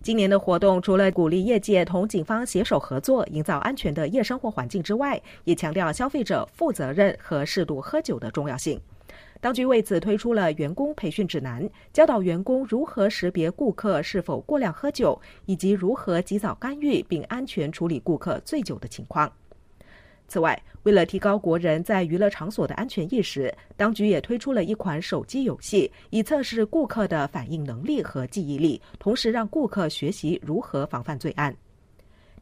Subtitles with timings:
[0.00, 8.80] 今年的活动除了鼓励业界同警方携手合作，营造安全的夜生活环境之外，也强调消费者负责任和适度喝酒的重要性。
[9.40, 19.30] 当局为此推出了员工培训指南，教导员工如何识别顾客是否过量喝酒，以及如何及早干预并安全处理顾客醉酒的情况。
[20.28, 31.56] 此外，为了提高国人在娱乐场所的安全意识，当局也推出了一款手机游戏，以测试顾客的反应能力和记忆力，同时让顾客学习如何防范罪案。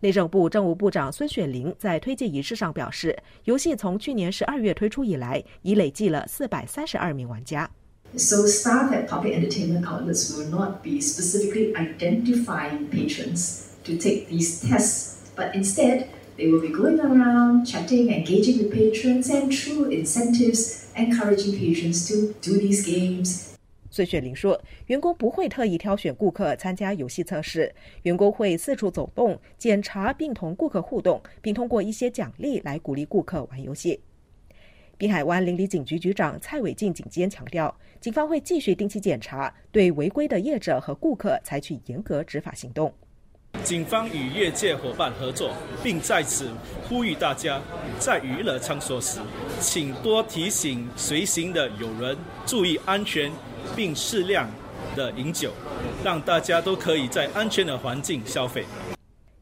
[0.00, 7.70] 内政部政务部长孙雪玲在推介仪式上表示，游戏从去年十二月推出以来，已累计了四百三十二名玩家。
[8.16, 15.16] So staff at public entertainment outlets will not be specifically identifying patrons to take these tests,
[15.36, 16.06] but instead.
[16.36, 22.34] They will be going around chatting, engaging with patrons, and through incentives, encouraging patrons to
[22.42, 23.54] do these games.
[23.88, 34.00] 孙雪玲说：“员工不会特意挑选顾客参加游戏测试，员工会四处走动，检查并同顾客互动，并通过一些奖励来鼓励顾客玩游戏。”
[34.98, 42.92] 滨海湾邻里警局局长蔡伟进警监强调，警方会继续定期检查，对违规的业者和顾客采取严格执法行动。
[43.64, 45.50] 警方与业界伙伴合作，
[45.82, 46.50] 并在此
[46.86, 47.58] 呼吁大家，
[47.98, 49.18] 在娱乐场所时，
[49.58, 53.32] 请多提醒随行的友人注意安全，
[53.74, 54.50] 并适量
[54.94, 55.50] 的饮酒，
[56.04, 58.66] 让大家都可以在安全的环境消费。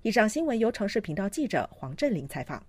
[0.03, 2.63] 以上新闻由城市频道记者黄振林采访。